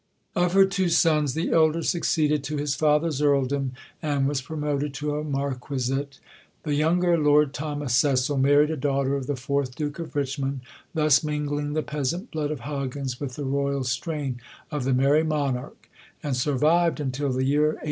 Of 0.35 0.53
her 0.53 0.65
two 0.65 0.89
sons, 0.89 1.35
the 1.35 1.51
elder 1.51 1.83
succeeded 1.83 2.43
to 2.45 2.57
his 2.57 2.73
father's 2.73 3.21
Earldom, 3.21 3.73
and 4.01 4.27
was 4.27 4.41
promoted 4.41 4.95
to 4.95 5.13
a 5.17 5.23
Marquisate. 5.23 6.17
The 6.63 6.73
younger, 6.73 7.19
Lord 7.19 7.53
Thomas 7.53 7.93
Cecil, 7.93 8.39
married 8.39 8.71
a 8.71 8.77
daughter 8.77 9.13
of 9.15 9.27
the 9.27 9.35
fourth 9.35 9.75
Duke 9.75 9.99
of 9.99 10.15
Richmond 10.15 10.61
thus 10.95 11.23
mingling 11.23 11.73
the 11.73 11.83
peasant 11.83 12.31
blood 12.31 12.49
of 12.49 12.61
Hoggins 12.61 13.19
with 13.19 13.35
the 13.35 13.43
Royal 13.45 13.83
strain 13.83 14.41
of 14.71 14.85
the 14.85 14.93
"Merrie 14.95 15.21
Monarch," 15.23 15.87
and 16.23 16.35
survived 16.35 16.99
until 16.99 17.29
the 17.31 17.45
year 17.45 17.67
1873. 17.77 17.79